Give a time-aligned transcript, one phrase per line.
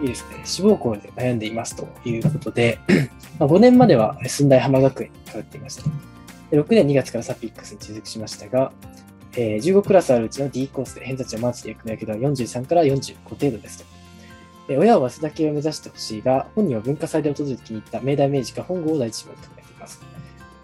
[0.00, 0.40] いいですね。
[0.44, 2.78] 志望校で悩んでいますということで、
[3.38, 5.84] まあ、5年までは駿台浜学園に通っていました。
[6.50, 8.72] で6年2月からサピックスに入塾しましたが、
[9.34, 13.84] えー、15クラスあるうちの D コースで偏差値をマーチで行くのやけど43から45程度ですと。
[14.68, 20.00] で親は早稲田系を目指してほしいが、本人は文化祭で訪れて気に入った明大明治か本郷を第一志望に考えています。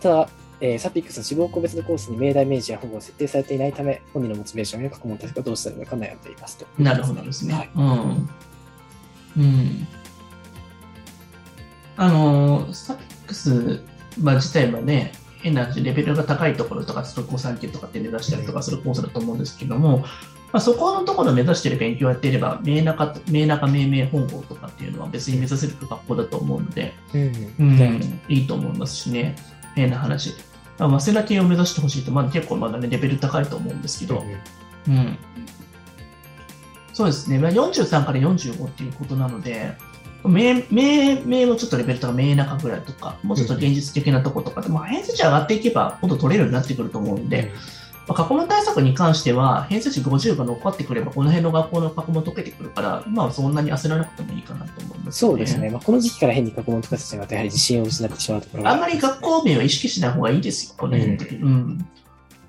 [0.00, 0.28] ただ、
[0.60, 6.66] えー、サピックスの志望校別のコースに明大明治や本郷を設定されていないため、本人のモチベーションや過去問対策がどうしたらいいのか悩んでいますと。
[6.78, 7.54] なるほどですね。
[7.54, 8.28] はいうん。
[9.36, 9.86] うん。
[11.96, 13.82] あの、サピックス、
[14.20, 15.12] まあ、自体はね、
[15.42, 20.04] 変な話、レベルが高いところとか、それこそ3級とかって目指したりとかするコースだと思うんですけども、
[20.52, 27.20] まあ、そこのところを目指している勉強をやっていれば、明中、明中、明明本郷とかっていうのは別に目指せる学校だと思うので、うん
[27.58, 29.36] うんいいと思いますしね、
[29.74, 30.34] 変な話。
[30.78, 34.24] まあ、早稲田系を目指してほしいと、まあ、結構まだね、レベル高いと思うんですけど、
[34.88, 35.18] うん。
[36.96, 37.38] そうですね。
[37.38, 39.74] まあ、43から45っていうことなので、
[40.24, 47.52] 名、名、名もちょっとレベルとか、名中ぐらいとか、もうちょっと現実的なとことかで、まあ、偏差値上がっていけば、もっと取れるようになってくると思うんで、
[48.08, 55.68] まあ、過去問対策に関しては、偏差値50が残ってくれば、この辺の学校の過去問解けてくるから、今はそんなに焦らなくてもいいかなと思います、そうですね。。
[55.68, 61.36] まあ、この時期から変に過去問とかしてしまうと、やはり自信を失ってしまうところがあんまり学校名は意識しない方がいいですよ、この辺って。
[61.36, 61.86] うん。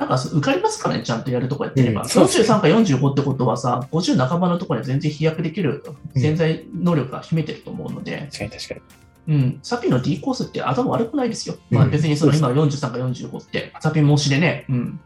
[0.00, 2.02] なんか受かりますからね、ちゃんとやるとこやってれば。
[2.02, 5.84] うんそうですね43か45ってことはさ、50半ばのところには全然飛躍できる
[6.16, 8.80] 潜在能力が秘めてると思うので、確かに確かに。
[9.28, 11.56] うん、サピの D コースって頭悪くないですよ。
[11.68, 15.00] まあうん別にその今43か45って、サピ申しでね、うん。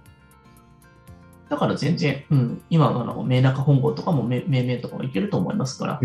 [1.49, 6.01] だから全然、うん、今のあの、明中本郷とかも命名とかもいけると思いますから。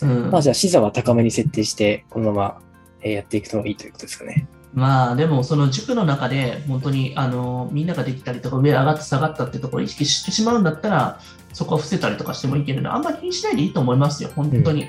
[0.00, 2.60] うんまあ、じゃあ、視座は高めに設定して、このまま
[3.02, 4.46] えーやっていくといいということですかね。
[4.74, 11.20] まあでもその塾の中で本当にあのみんなができたりとか上上がって下がったってところを意識してしまうんだったら
[11.52, 14.30] そこは伏せたりとかしてもいいけるのであんまり気にしないでいいと思いますよ。
[14.36, 14.86] 本当に、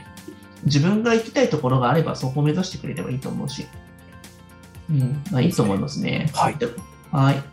[0.65, 3.65] 自分が行きたいところがあればそこを目指してくれればいいと思うし。
[4.89, 5.23] うん。
[5.31, 6.29] まあいいと思いますね。
[6.33, 6.57] はい。
[7.11, 7.43] はい